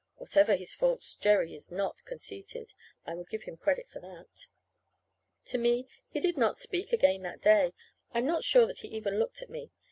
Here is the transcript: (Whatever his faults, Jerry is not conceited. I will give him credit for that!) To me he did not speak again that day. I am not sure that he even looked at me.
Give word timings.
(Whatever 0.15 0.55
his 0.55 0.73
faults, 0.73 1.15
Jerry 1.15 1.53
is 1.53 1.69
not 1.69 2.03
conceited. 2.05 2.73
I 3.05 3.13
will 3.13 3.23
give 3.23 3.43
him 3.43 3.55
credit 3.55 3.87
for 3.87 3.99
that!) 3.99 4.47
To 5.51 5.59
me 5.59 5.87
he 6.09 6.19
did 6.19 6.37
not 6.39 6.57
speak 6.57 6.91
again 6.91 7.21
that 7.21 7.39
day. 7.43 7.75
I 8.11 8.17
am 8.17 8.25
not 8.25 8.43
sure 8.43 8.65
that 8.65 8.79
he 8.79 8.87
even 8.87 9.19
looked 9.19 9.43
at 9.43 9.49
me. 9.51 9.69